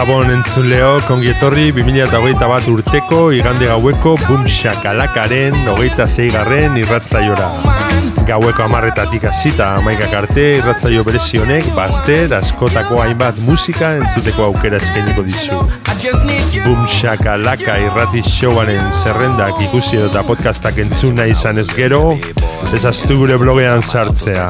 [0.00, 7.50] Gabon entzuleo, kongietorri 2008 bat urteko igande gaueko Boom Shakalakaren hogeita zeigarren irratzaiora.
[8.24, 15.60] Gaueko amarretatik hasita amaikak arte irratzaio berezionek bazter askotako hainbat musika entzuteko aukera eskainiko dizu.
[16.64, 22.02] Boom Shakalaka irrati showaren zerrendak ikusi eta podcastak entzun nahi izan ez gero,
[22.76, 24.46] ezaztu gure blogean sartzea.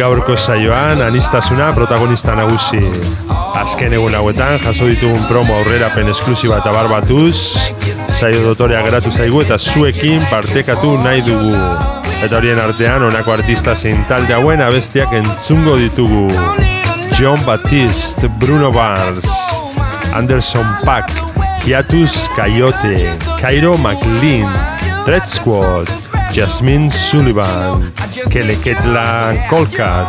[0.00, 2.78] Gaurko saioan, anistasuna protagonista nagusi.
[3.60, 7.34] Azken egun hauetan, jaso ditugun promo aurrerapen esklusiba eta barbatuz,
[8.08, 11.52] saio dotorea geratu zaigu eta zuekin partekatu nahi dugu.
[12.24, 16.28] Eta horien artean, honako artista zein talde hauen abestiak entzungo ditugu.
[17.18, 19.28] John Baptiste, Bruno Mars,
[20.14, 21.12] Anderson Paak,
[21.66, 23.10] Hiatus Coyote,
[23.42, 24.48] Cairo McLean,
[25.06, 25.92] Red Squad,
[26.32, 27.92] Jasmine Sullivan,
[28.30, 30.06] Keleketla Kolkat,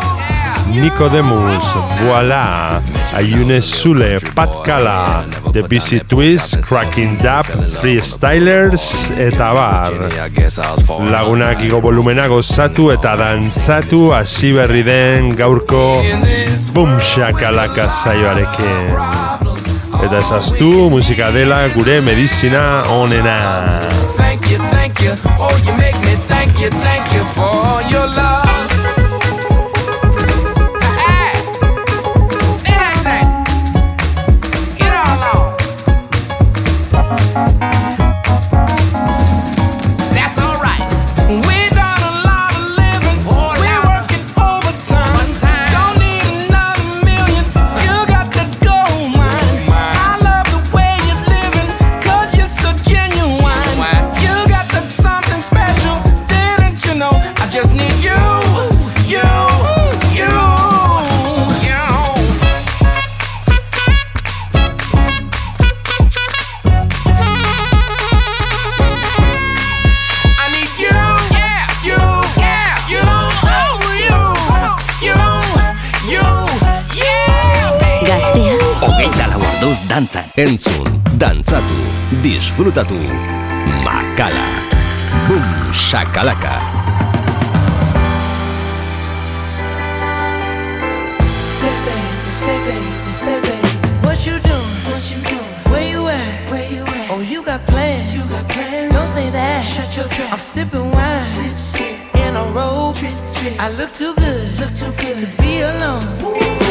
[0.70, 1.64] Nicodemus,
[2.00, 2.82] Voila,
[3.16, 9.94] Ayune Sule, Pat Kala, The Busy Twist, Cracking Dap, Freestylers, eta bar.
[11.10, 16.02] Lagunak igo volumena gozatu eta dantzatu hasi berri den gaurko
[16.74, 18.94] Boom Shakalaka saioarekin.
[20.02, 24.21] Eta ezaztu musika dela gure medizina onena.
[25.02, 25.16] You.
[25.42, 28.01] Oh, you make me thank you, thank you for your
[79.92, 80.24] dantzan.
[80.38, 80.88] Entzun,
[81.20, 81.80] dantzatu,
[82.24, 83.00] disfrutatu.
[83.86, 84.48] Makala.
[85.28, 85.44] Boom,
[85.86, 86.56] shakalaka.
[91.60, 93.72] Say baby, say baby, say baby,
[94.06, 94.76] what you doing?
[94.88, 95.54] What you doing?
[95.72, 96.50] Where you at?
[96.52, 97.12] Where you at?
[97.12, 98.08] Oh, you got plans?
[98.16, 98.96] You got plans?
[98.96, 99.66] Don't say that.
[99.74, 100.32] Shut your trap.
[100.32, 102.16] I'm sipping wine, sip, sip.
[102.32, 102.96] in a robe.
[102.96, 103.60] Drip, drip.
[103.60, 106.06] I look too good, look too good to be alone.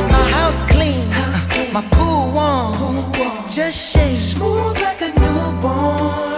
[0.09, 1.30] My house clean, house clean.
[1.73, 3.13] My pool warm.
[3.51, 6.30] Just shake smooth like a newborn.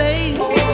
[0.00, 0.69] place.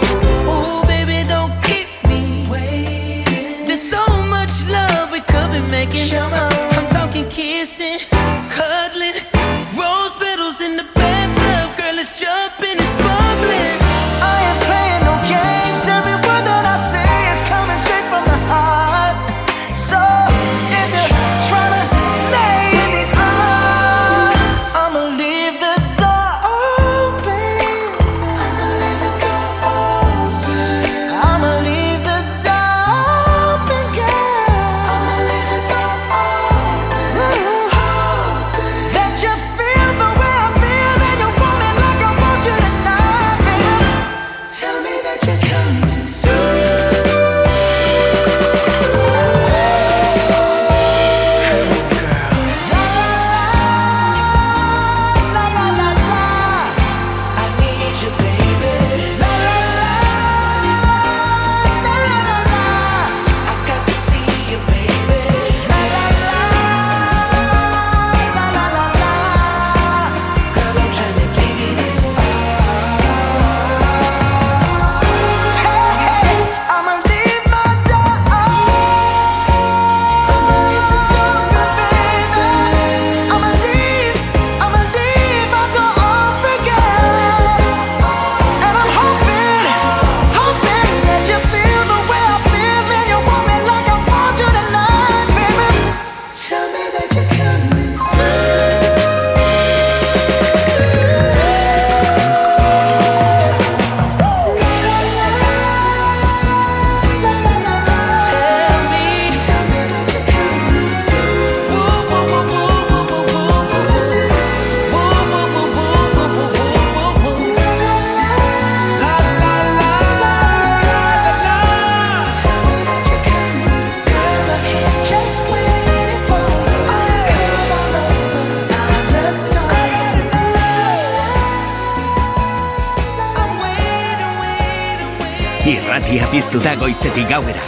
[136.87, 137.63] goizetik gauera.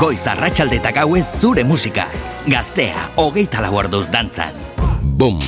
[0.00, 2.08] Goiz arratsalde eta gauez zure musika.
[2.50, 4.58] Gaztea, hogeita lau orduz dantzan.
[5.14, 5.38] Bum!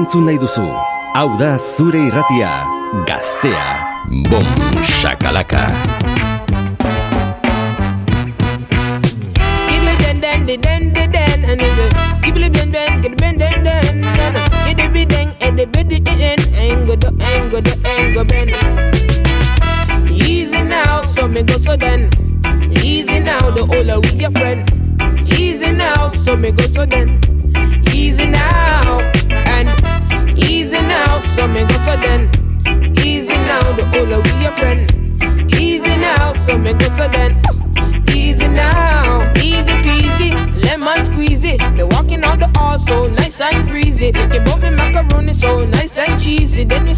[0.00, 0.66] Entzun nahi duzu?
[1.14, 2.52] Hau da zure irratia,
[3.08, 3.66] gaztea.
[4.30, 4.46] Bom,
[4.96, 5.64] shakalaka.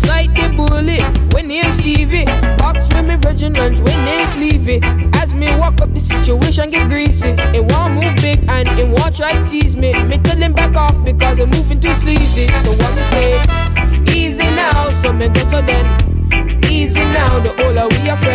[0.07, 0.29] Cheesy.
[0.35, 1.01] Then the bully
[1.35, 2.25] when name Stevie.
[2.59, 3.17] Box with me
[3.59, 4.79] lunch when name Clevey.
[5.17, 7.35] As me walk up the situation get greasy.
[7.55, 9.93] It won't move big and it won't try tease me.
[10.05, 12.49] Me tell him back off because I'm moving too sleazy.
[12.63, 13.43] So what me say?
[14.15, 15.87] Easy now, so me go so then.
[16.71, 18.32] Easy now, the older we a friend.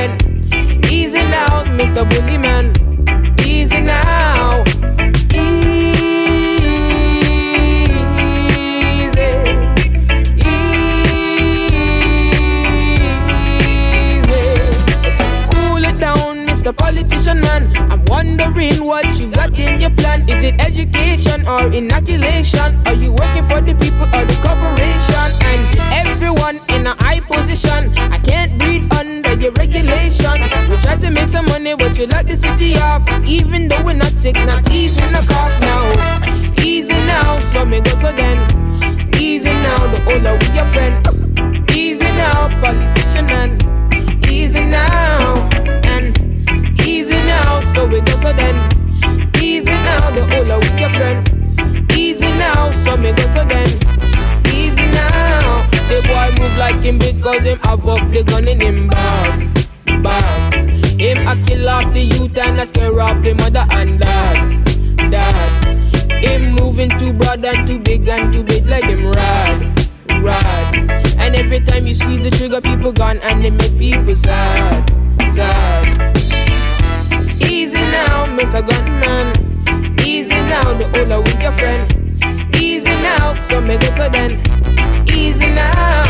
[21.78, 22.74] Inoculation?
[22.88, 25.30] Are you working for the people or the corporation?
[25.46, 25.62] And
[25.94, 27.94] everyone in a high position.
[28.12, 30.42] I can't breathe under your regulation.
[30.70, 33.06] We try to make some money, but you lock the city off.
[33.26, 35.84] Even though we're not sick, not even a cough now.
[36.64, 38.47] Easy now, so me go so then.
[57.18, 60.04] Because him have up the gun in him bag.
[60.04, 60.70] Bag.
[61.00, 65.12] Him a kill off the youth and a scare off the mother and dad.
[65.12, 66.24] Dad.
[66.24, 69.60] Him moving too broad and too big and too big like him rad.
[70.22, 70.76] Rad.
[71.18, 74.90] And every time you squeeze the trigger, people gone and they make people sad.
[75.30, 76.18] Sad.
[77.42, 78.62] Easy now, Mr.
[78.62, 79.34] Gunman.
[80.06, 82.56] Easy now, the older with your friend.
[82.56, 84.32] Easy now, so make it so then.
[85.10, 86.07] Easy now.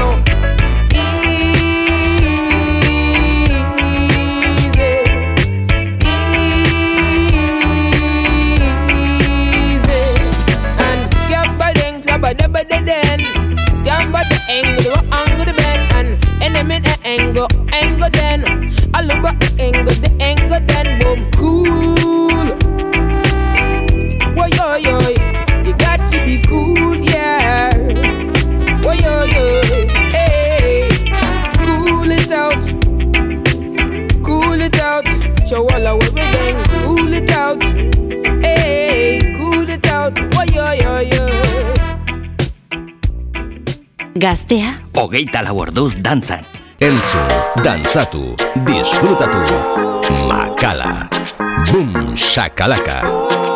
[44.17, 46.41] Gaztea, Hogeita lau orduz dantzan.
[46.81, 47.21] Entzu,
[47.62, 48.24] dantzatu,
[48.65, 49.43] disfrutatu.
[50.25, 51.07] Makala.
[51.69, 53.47] Boom, shakalaka.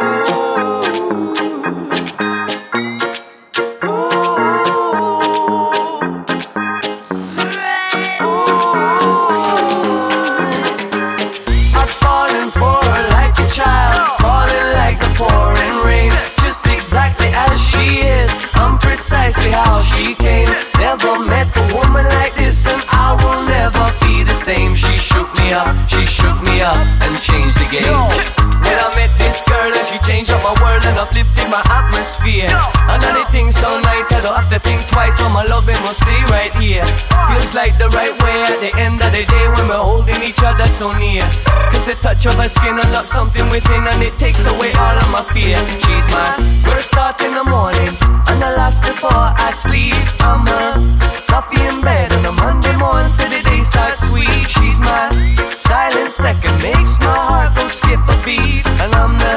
[26.02, 27.86] She shook me up, and changed the game.
[27.86, 32.50] When I met this girl, and she changed up my world and uplifted my atmosphere.
[32.90, 35.22] Another thing so nice, I don't have to think twice.
[35.22, 36.86] So my loving will stay right here.
[37.30, 40.42] Feels like the right way at the end of the day when we're holding each
[40.42, 41.22] other so near.
[41.70, 45.10] Cause the touch of her skin unlocks something within and it takes away all of
[45.14, 45.58] my fear.
[45.86, 46.30] She's my
[46.66, 47.94] first thought in the morning
[48.26, 49.98] and the last before I sleep.
[50.22, 50.82] I'm her
[51.30, 54.34] coffee in bed on a Monday morning so the day starts sweet.
[54.50, 55.10] She's my
[55.58, 58.68] silent second, makes my heart go skip a beat.
[58.84, 59.36] And I'm the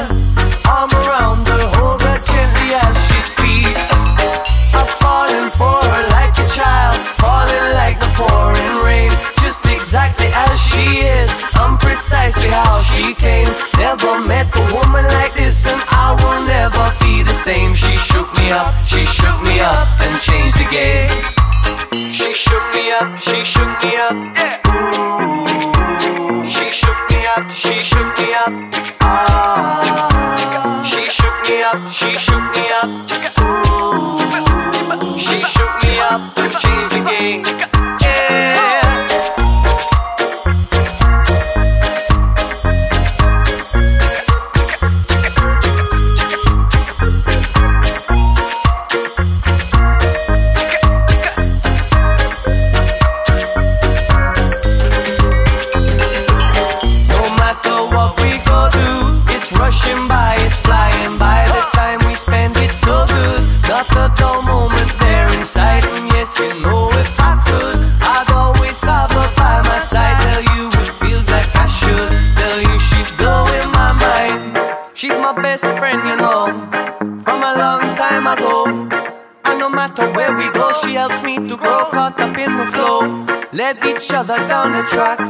[0.69, 3.89] arm around her, hold her gently as she sleeps.
[4.75, 10.59] I'm falling for her like a child, falling like the pouring rain, just exactly as
[10.61, 11.31] she is.
[11.55, 13.49] I'm precisely how she came.
[13.79, 17.75] Never met a woman like this, and I will never be the same.
[17.75, 21.11] She shook me up, she shook me up, and changed the game.
[22.13, 24.15] She shook me up, she shook me up.
[24.69, 25.54] Ooh.
[26.55, 28.53] She shook me up, she shook me up.
[29.03, 30.85] Ah.
[30.87, 32.89] She shook me up, she shook me up.
[33.43, 35.19] Ooh.
[35.19, 36.54] She shook me up
[79.59, 83.25] No matter where we go, she helps me to grow caught up in the flow.
[83.53, 85.21] Led each other down the track.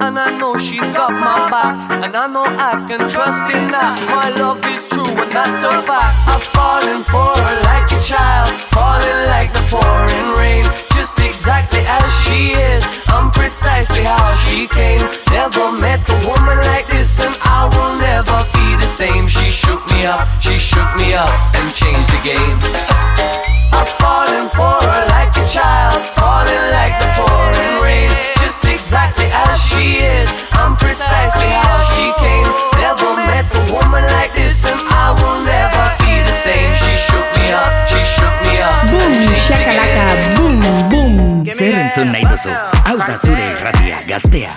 [0.00, 2.04] And I know she's got my back.
[2.04, 3.94] And I know I can trust in that.
[4.10, 6.16] My love is true, and that's a fact.
[6.28, 8.50] I'm falling for her like a child.
[8.74, 10.64] Falling like the pouring rain.
[10.94, 12.84] Just exactly as she is.
[13.08, 15.02] I'm precisely how she came.
[15.30, 19.26] Never met a woman like this, and I will never be the same.
[19.26, 23.59] She shook me up, she shook me up, and changed the game.
[23.72, 28.10] I'm falling for her like a child, falling like the pouring rain,
[28.42, 30.28] just exactly as she is.
[30.52, 32.48] I'm precisely how she came.
[32.78, 36.70] Never met a woman like this, and I will never be the same.
[36.82, 38.74] She shook me up, she shook me up.
[38.84, 40.04] and changed the shakalaka,
[40.36, 40.56] boom,
[40.90, 41.14] boom.
[41.60, 42.50] Zer entzun nahi duzu?
[42.88, 44.52] Hau da zure irratia, gaztea.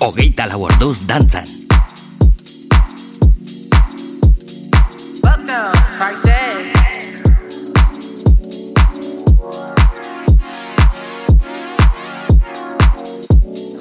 [0.00, 1.46] Hogeita lau orduz dantzan.
[5.22, 7.13] Welcome, Price Tag.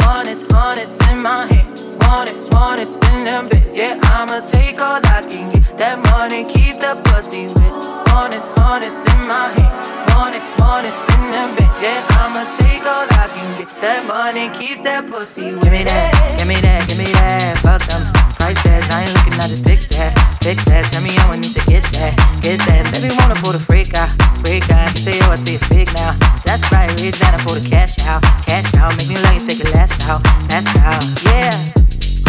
[0.07, 1.65] Honest, honest in my head.
[2.01, 3.75] Want it, want it, spin them bits.
[3.75, 5.77] Yeah, I'ma take all I can get.
[5.77, 7.73] That money keep the pussy wet.
[8.13, 9.73] Honest, honest in my head.
[10.15, 11.81] want it, want it, spin that bitch.
[11.81, 13.81] Yeah, I'ma take all I can get.
[13.81, 15.51] That money keeps that pussy.
[15.61, 17.57] Give me that, give me that, give me that.
[17.63, 18.12] Fuck them
[18.43, 18.60] price.
[18.91, 20.12] I ain't looking, I just pick that,
[20.43, 20.91] pick that.
[20.91, 22.12] Tell me how I need to get that,
[22.43, 22.91] get that.
[22.91, 24.12] Baby wanna pull the freak out,
[24.43, 24.91] freak out.
[24.97, 26.12] Say oh I see it speak now.
[26.43, 28.91] That's right, reach down and pull the cash out, cash out.
[28.99, 30.19] Make me love you, take it last out,
[30.51, 31.03] last out.
[31.23, 31.56] Yeah,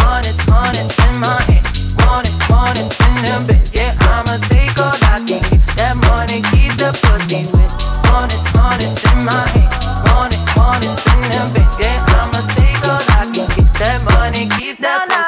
[0.06, 1.66] honest, honest in my hand.
[2.06, 3.74] Want it, want spin them bitch.
[3.74, 5.42] Yeah, I'ma take all I can.
[5.74, 7.70] That money keep the pussy wet.
[8.14, 9.72] Honest, honest in my hand.
[10.06, 11.74] Want it, want spin them bitch.
[11.82, 13.48] Yeah, I'ma take all I can.
[13.82, 15.23] That money keeps that pussy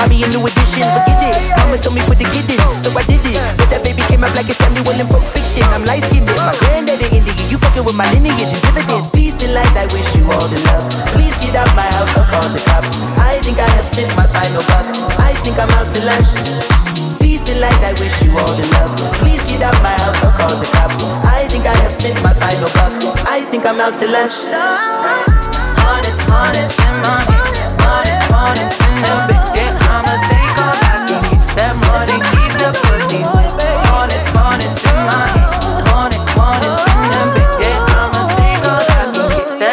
[0.00, 0.84] like Bobby New Edition?
[0.96, 1.36] Forget it.
[1.60, 3.36] Mama told me put the kid in, so I did it.
[3.56, 5.64] But that baby came out like a Samuel in Pulp Fiction.
[5.72, 6.26] I'm light skinned.
[6.26, 7.36] My granddaddy Indian.
[7.52, 9.10] You fucking with my lineage and dividends.
[9.12, 9.72] Peace and light.
[9.76, 10.88] I wish you all the love.
[11.12, 12.12] Please get out my house.
[12.16, 13.04] I'll call the cops.
[13.20, 14.86] I think I have spent my final buck.
[15.20, 16.32] I think I'm out to lunch.
[17.20, 17.80] Peace and light.
[17.84, 18.92] I wish you all the love.
[19.20, 20.18] Please get out my house.
[20.24, 21.04] I'll call the cops.
[21.28, 22.94] I think I have spent my final buck.
[23.28, 24.48] I think I'm out to lunch.
[25.84, 26.79] Honest, honest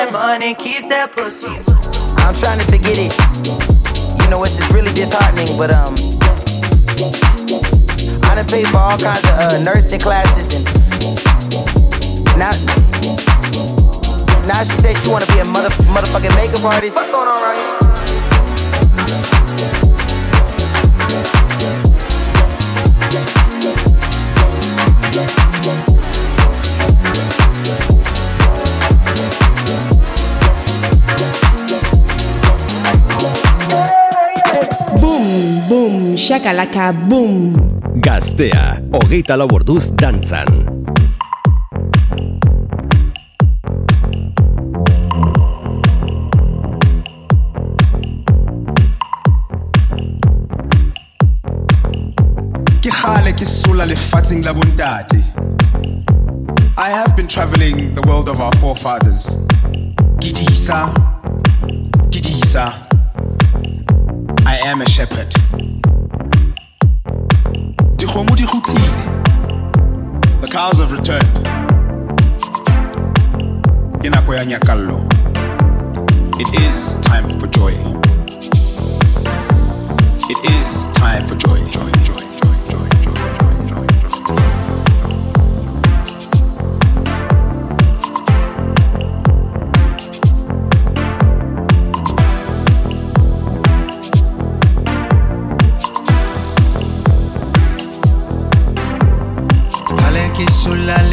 [0.07, 1.51] That money keeps that pussy.
[2.23, 3.11] I'm trying to forget it.
[4.23, 5.91] You know, it's just really disheartening, but um,
[8.23, 10.63] I done paid for all kinds of uh, nursing classes and
[12.39, 12.55] now,
[14.47, 16.95] now she says she wanna be a mother, motherfucking makeup artist.
[16.95, 17.96] What's going on right here?
[35.67, 37.51] Boom, shakalaka, boom.
[37.99, 40.47] Gaztea, hogeita lau orduz dantzan.
[56.79, 59.35] I have been traveling the world of our forefathers.
[60.21, 60.93] Gidisa,
[62.09, 62.86] Gidisa.
[64.67, 65.29] I am a shepherd.
[67.95, 68.97] Di kgutlile.
[70.41, 71.23] The cows have returned.
[76.41, 77.71] It is time for joy.
[80.29, 82.36] It is time for joy, joy, joy,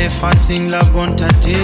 [0.05, 1.57] sulla le fatsing la bontate.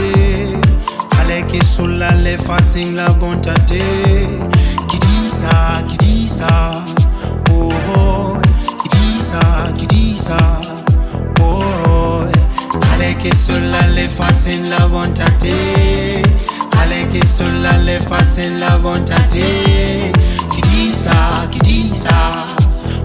[1.11, 3.83] Kale ke sulla le fatsing la bontate.
[4.88, 6.83] Kidisa, kidisa
[7.50, 8.40] Oh, oh
[8.83, 9.40] Kidisa,
[9.76, 10.38] kidisa
[11.40, 12.24] Oh,
[12.81, 16.22] Kale ke sulla le fatsing la bontate.
[16.70, 20.12] Kale ke sulla le fatsing la bontate.
[20.50, 22.46] Kidisa, kidisa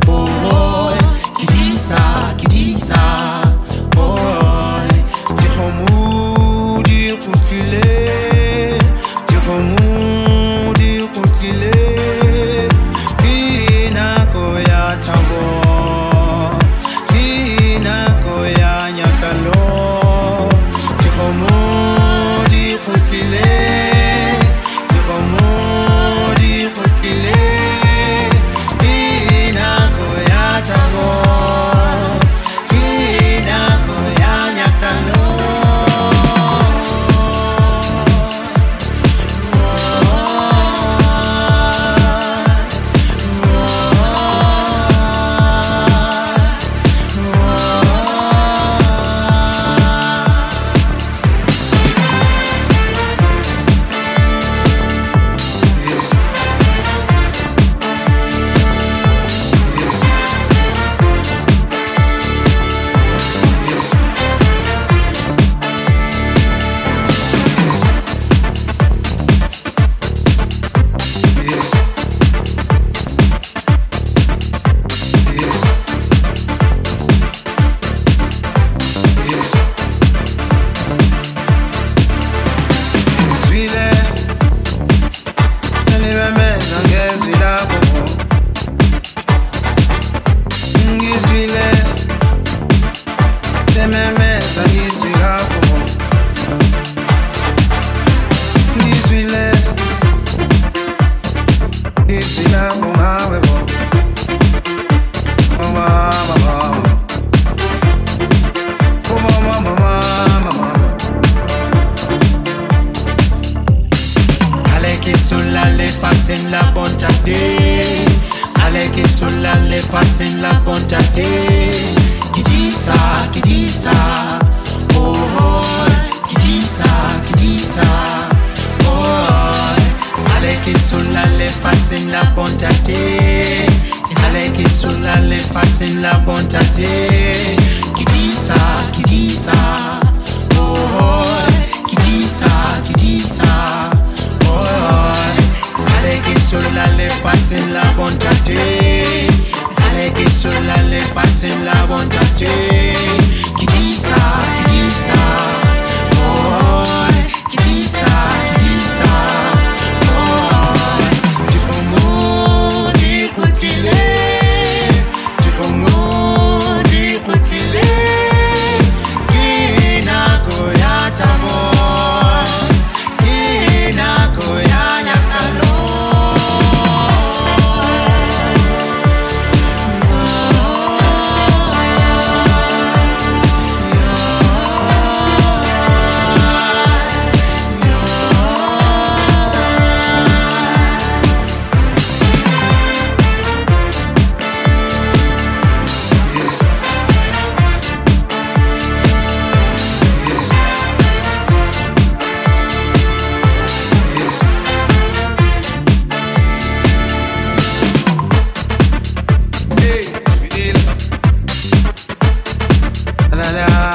[0.08, 0.98] Oh, oh
[1.38, 3.45] Kidisa, kidisa Oh,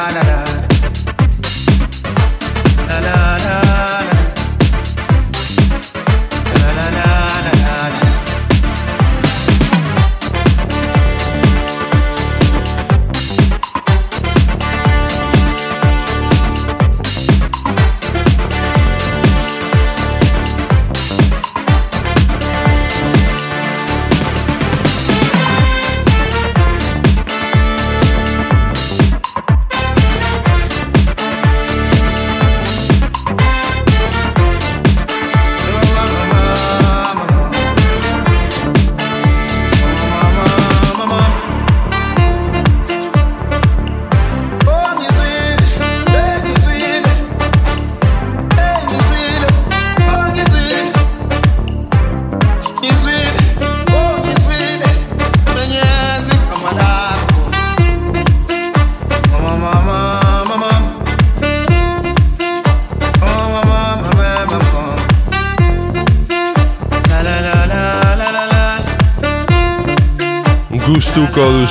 [0.08, 0.29] la, la.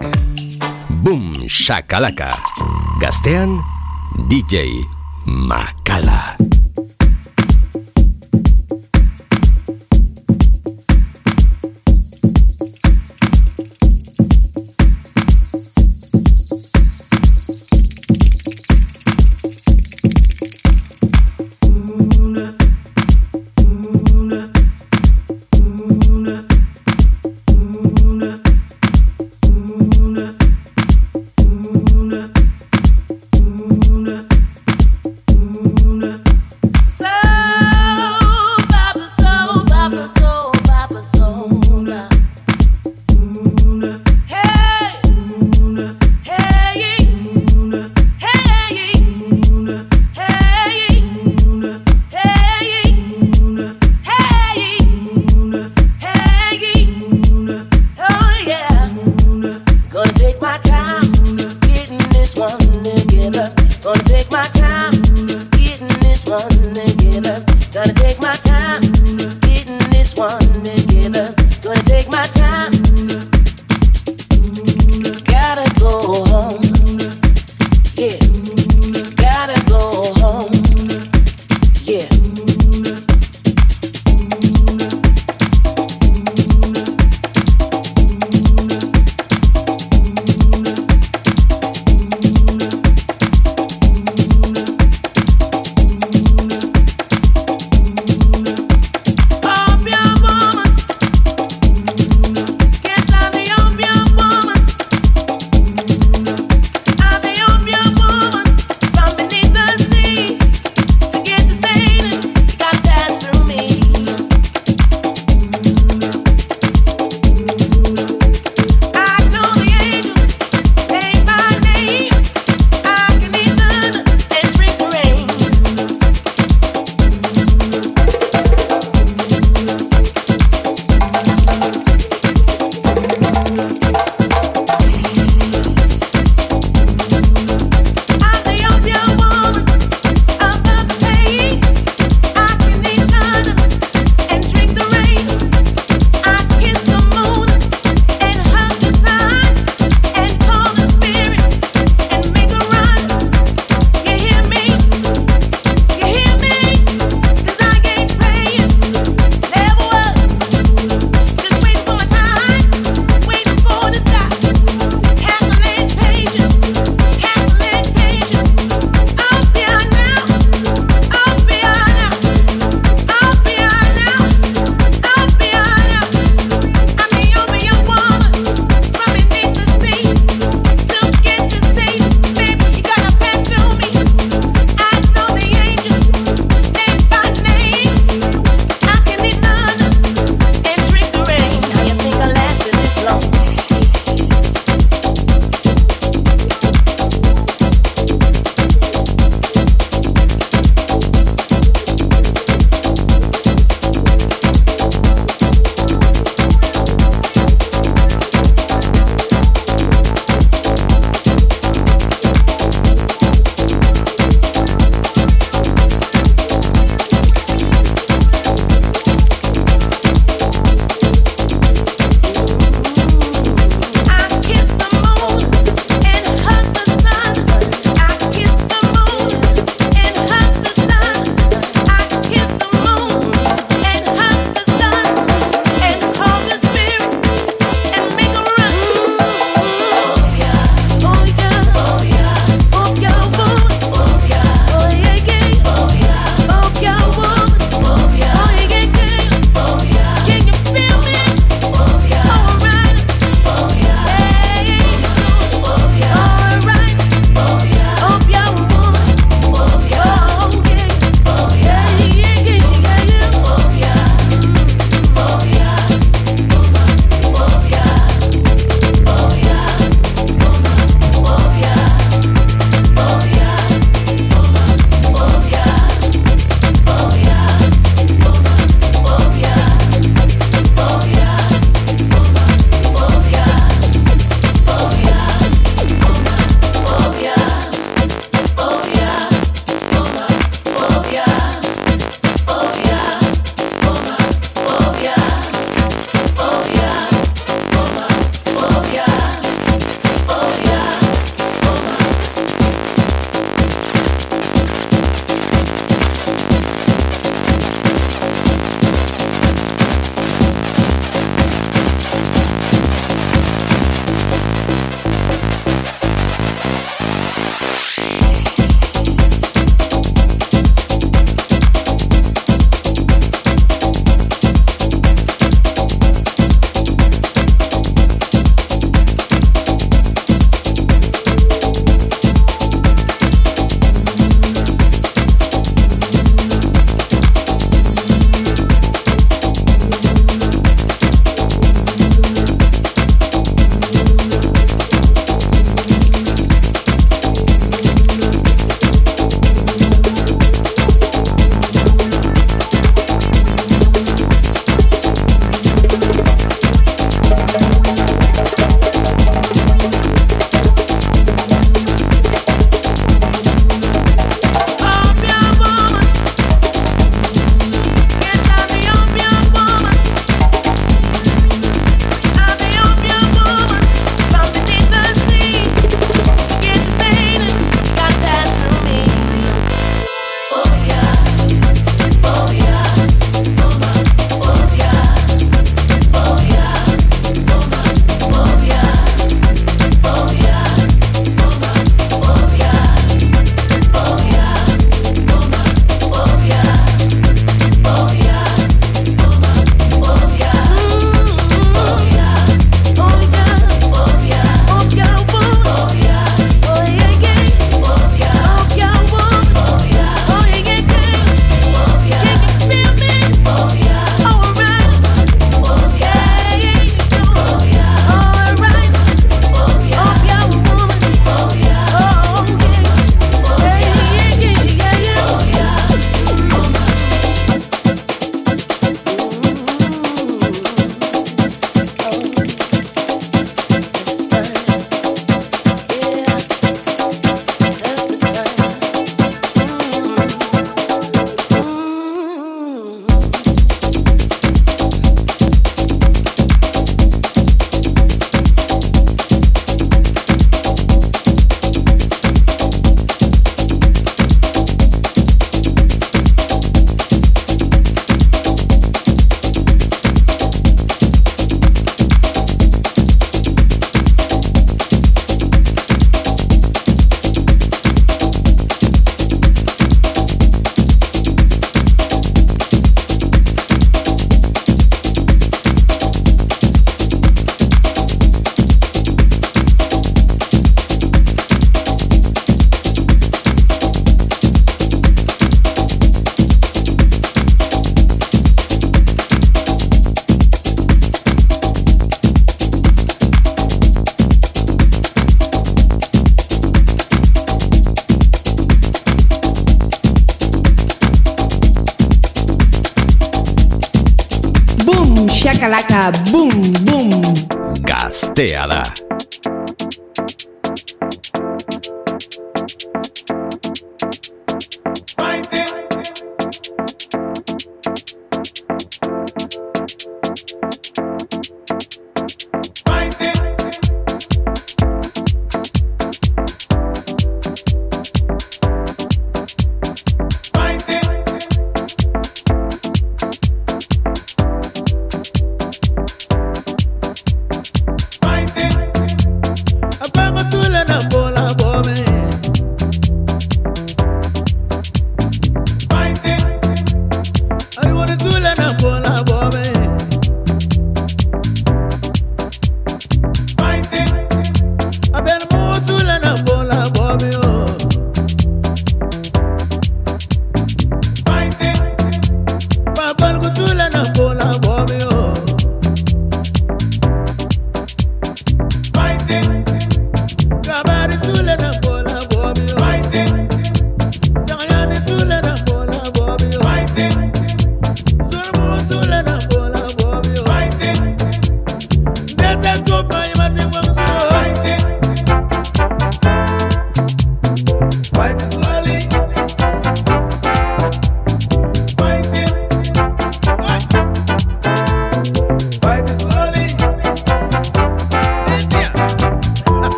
[1.07, 2.35] Bum Shakalaka.
[2.99, 3.55] Gaztean,
[4.27, 4.83] DJ
[5.23, 6.34] Makala.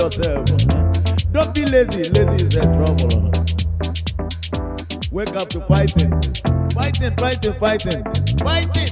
[0.00, 0.44] Yourself.
[1.32, 2.02] Don't be lazy.
[2.10, 3.30] Lazy is a trouble.
[5.12, 6.10] Wake up to fighting.
[6.74, 8.02] Fighting, fighting, fighting.
[8.38, 8.90] Fighting.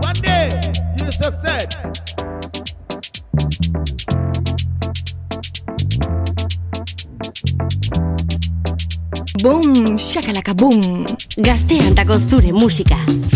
[0.00, 0.50] One day
[0.98, 1.68] you succeed.
[9.42, 11.06] Boom, shakalaka boom.
[11.38, 13.35] Gazteantako zure musika.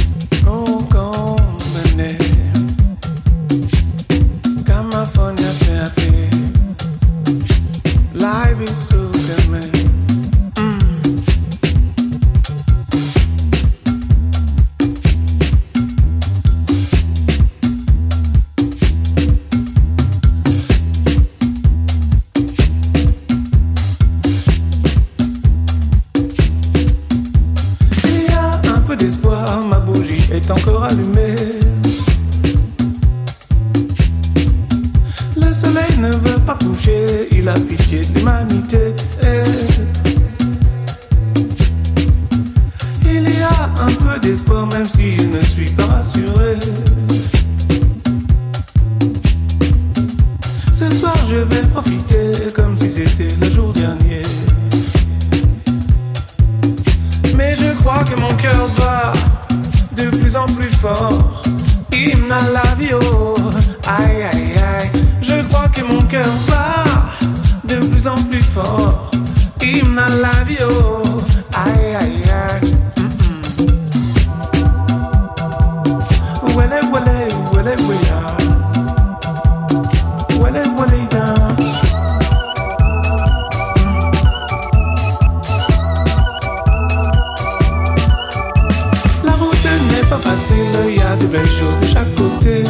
[90.10, 92.64] Pas facile, il y a de belles choses de chaque côté.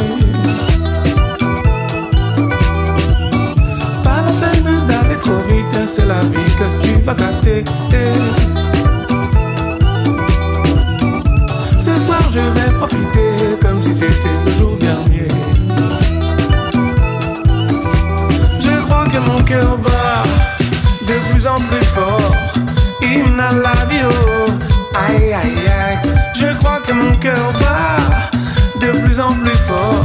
[4.03, 7.63] Pas la peine d'aller trop vite, c'est la vie que tu vas gâter.
[11.79, 15.27] Ce soir, je vais profiter comme si c'était le jour dernier.
[18.59, 20.23] Je crois que mon cœur bat
[21.07, 22.35] de plus en plus fort.
[23.01, 24.51] Hymne à la vie, oh,
[24.95, 25.90] aïe aïe aïe.
[27.21, 28.29] Cœur bat
[28.81, 30.03] de plus en plus fort.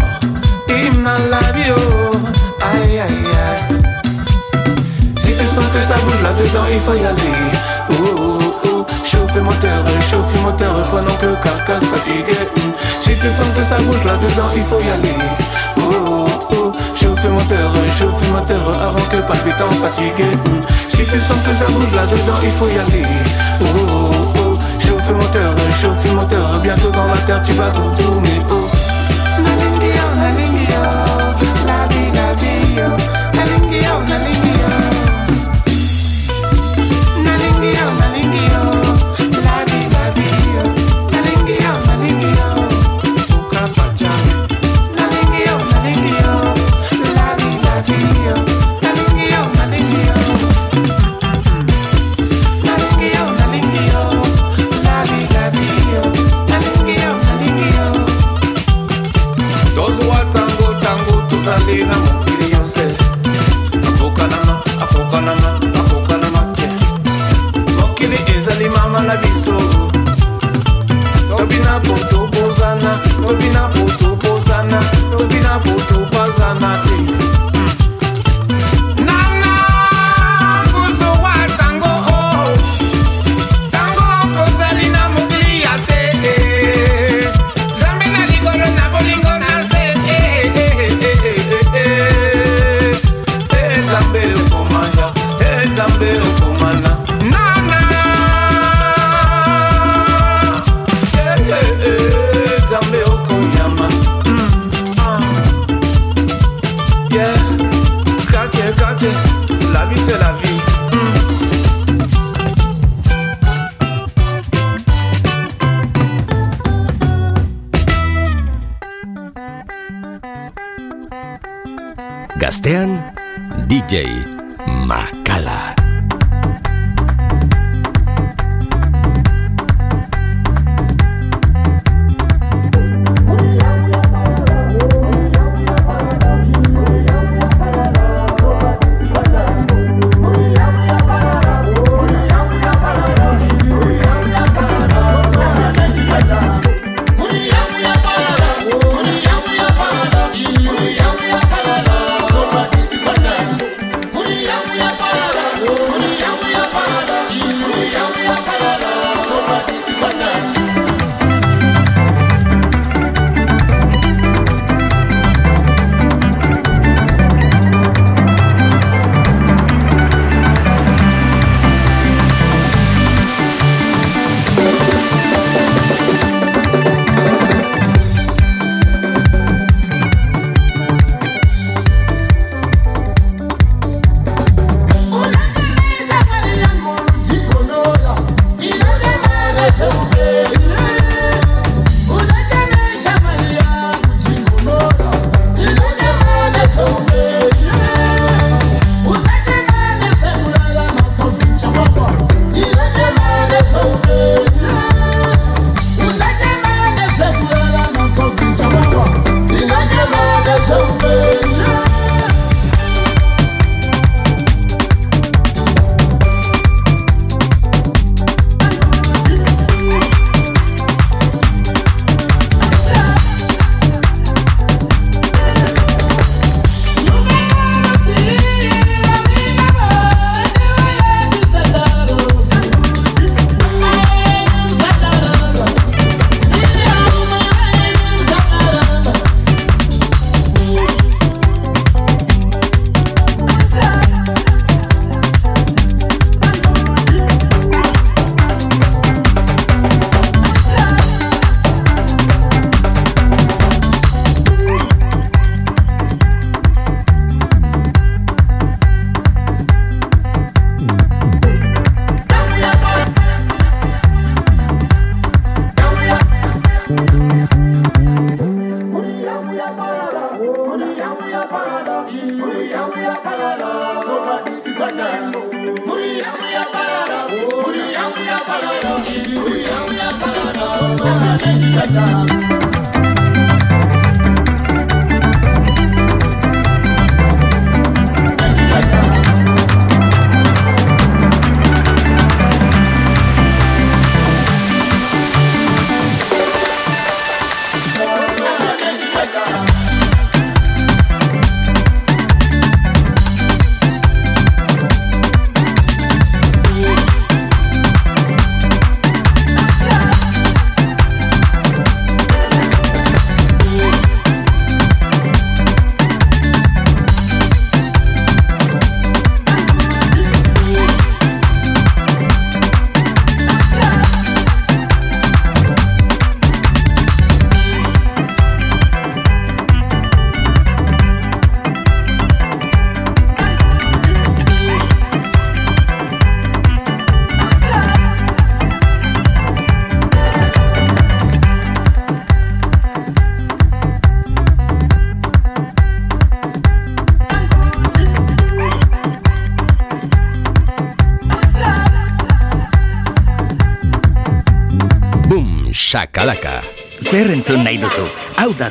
[1.68, 2.10] Oh,
[2.62, 3.80] aïe aïe aïe.
[5.16, 7.50] Si tu sens que ça bouge là-dedans, il faut y aller.
[7.90, 8.86] Oh, oh, oh.
[9.04, 12.36] Chauffe moteur, chauffe moteur pendant que carcasse fatigué.
[13.02, 15.16] Si tu sens que ça bouge là-dedans, il faut y aller.
[15.78, 16.72] Oh, oh, oh.
[16.94, 20.28] Chauffe moteur, chauffe moteur avant que palpitant fatigué.
[20.88, 23.45] Si tu sens que ça bouge là-dedans, il faut y aller.
[25.76, 28.40] Chauffe moteur, bientôt dans la terre tu vas tourner.
[28.50, 28.65] Oh.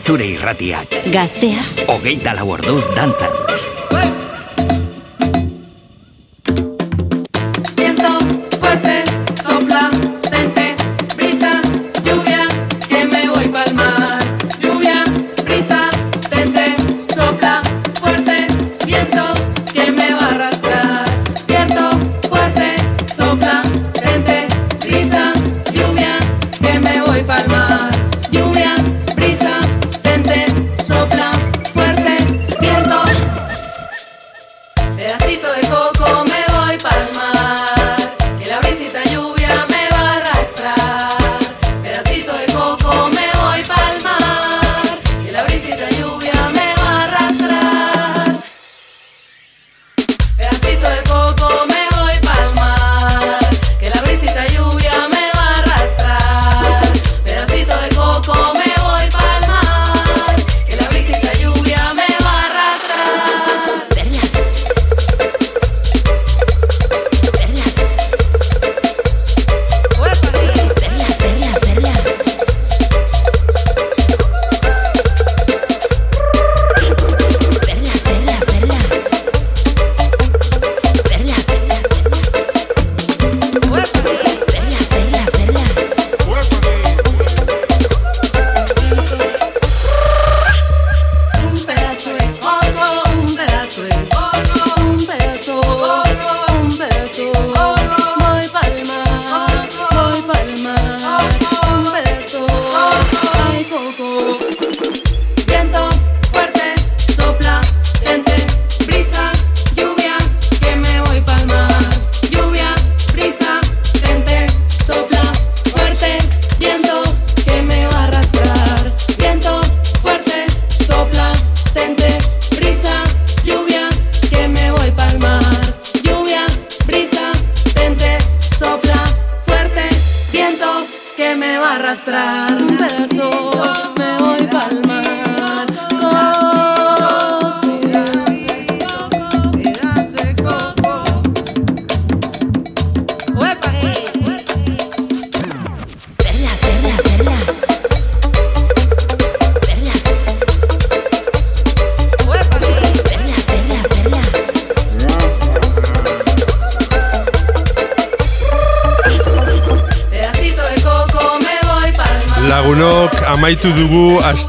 [0.06, 0.92] Zure irratiak.
[1.10, 1.64] Gaztea.
[1.90, 3.55] Hogeita lau orduz dantzan.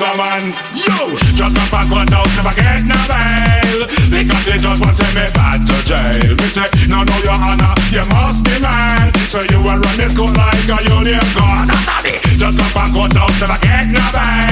[0.00, 0.54] A man.
[0.74, 3.80] Yo, just a back one out, never get no bail.
[4.10, 6.34] Because they just want to send me back to jail.
[6.34, 9.14] Me say, no, no, your honor, you must be mad.
[9.28, 11.68] So you will run this court like a union guard.
[12.38, 14.43] Just come back out, out, never get no bail.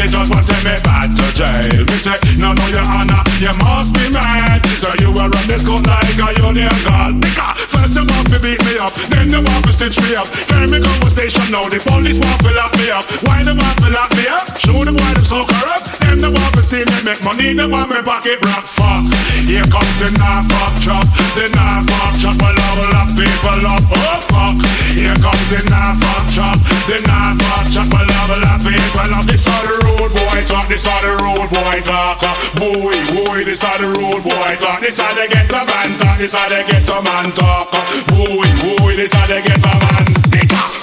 [0.00, 1.84] They just want to send me back to jail.
[1.84, 4.64] Me say, no, no, your honor, you must be mad.
[4.80, 7.20] So you will run this court like a union guard.
[7.20, 10.24] Because first they want to beat me up, then they want to stitch me up.
[10.48, 13.04] Carry me go to station now, the police want to lock me up.
[13.28, 14.48] Why they want to lock me up?
[14.56, 16.00] Show them why them so corrupt.
[16.00, 18.64] Them they want to see me make money, they want me pocket rock.
[18.64, 19.04] Fuck,
[19.44, 21.04] here comes the knife fuck chop,
[21.36, 22.40] the knife fuck chop.
[22.40, 23.84] A level of people up.
[23.84, 24.56] Oh fuck,
[25.00, 27.88] here comes the knife fuck chop, the knife fuck chop.
[27.90, 29.24] A level of people up.
[29.24, 32.20] This the road boy talk, this the road boy talk.
[32.60, 34.80] Boy, boy, this the road boy talk.
[34.84, 37.72] This are the get a man talk, this are the get a man talk.
[38.12, 40.04] Boy, boy, this are the get a man.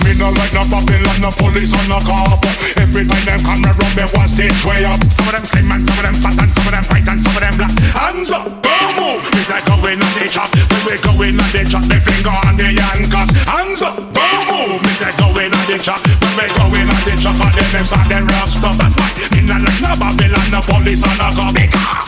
[0.03, 2.41] Me no like no Babylon, no police or no cop.
[2.81, 5.01] Every time them come around me, one stage way up.
[5.11, 7.21] Some of them slim and some of them fat and some of them white and
[7.21, 7.73] some of them black.
[7.93, 8.49] Hands up,
[8.97, 9.21] move.
[9.37, 10.49] It's like going on the chop.
[10.51, 13.33] When we going on the chop, the finger on the handcuffs.
[13.45, 14.81] Hands up, boom, move.
[14.89, 16.01] It's like going on the chop.
[16.01, 18.75] When we going on the chop, and then them start them rough stuff.
[18.81, 21.53] That's why me not like no Babylon, no police or no cop.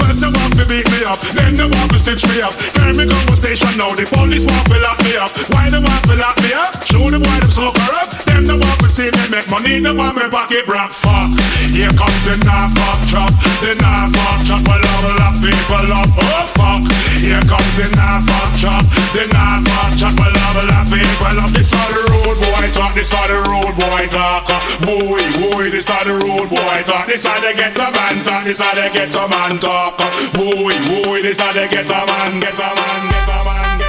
[0.01, 2.53] First they want to beat me up, then they want to stitch me up.
[2.73, 5.31] Carry me go to station now, the police want to lock me up.
[5.53, 6.81] Why they want to lock me up?
[6.83, 8.28] Show them why them so corrupt.
[8.39, 10.95] Them they want to see me make money, they want me pocket broke.
[10.95, 11.27] Fuck,
[11.75, 14.63] here comes the knife fuck chop, the knife fuck chop.
[14.63, 16.07] A level of people up.
[16.07, 16.87] Oh fuck,
[17.19, 20.15] here comes the knife fuck chop, the knife fuck chop.
[20.15, 21.51] A level of people up.
[21.51, 24.47] This are the road boy talk, this are the road boy talk.
[24.87, 27.11] Boy, boy, this are the road boy talk.
[27.11, 29.99] This are the get a man talk, this are the get a man talk.
[30.31, 33.49] Boy, boy, this are the get a man, get a man, get a man.
[33.51, 33.88] All ganja man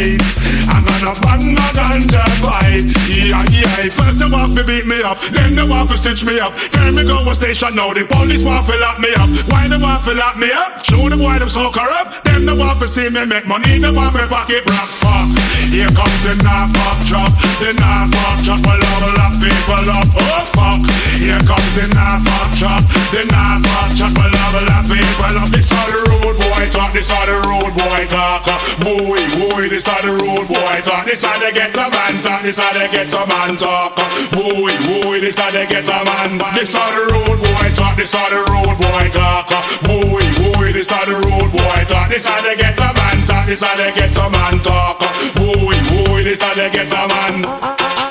[0.00, 0.40] freedom
[0.72, 2.88] I'm gonna bang my ganja pipe.
[3.08, 3.90] Yeah, yeah.
[3.92, 6.56] First they want to beat me up, then they want to stitch me up.
[6.72, 9.28] Carry me go to station now, the police want to lock me up.
[9.50, 10.84] Why they want to lock me up?
[10.84, 12.29] Show them why them so corrupt.
[12.50, 14.90] They want to see me make money, they want me pocket rock.
[14.90, 15.30] Fuck.
[15.70, 17.30] Here comes the knife fuck chop,
[17.62, 18.58] the knife fuck chop.
[18.66, 20.10] A level of people up.
[20.18, 20.82] Oh fuck.
[21.14, 22.82] Here comes the knife fuck chop,
[23.14, 24.18] the knife fuck chop.
[24.18, 25.46] A level of people up.
[25.54, 28.42] This are the road boy talk, this are the road boy talk.
[28.82, 31.06] Boy, boy, this are the road boy talk.
[31.06, 33.94] This are the get a man talk, this are the get a man talk.
[34.34, 36.42] Boy, boy, this are the get a man.
[36.58, 39.46] This are the road boy talk, this are the road boy talk.
[39.86, 42.10] Boy, boy, this are the road boy talk.
[42.10, 44.98] This are the get a man talk, this are the get a man talk.
[45.34, 48.09] Boy, boy, this are the get a man.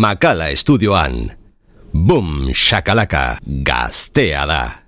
[0.00, 1.28] Makala estudioan.
[1.92, 4.79] Boom, shakalaka, gaztea da.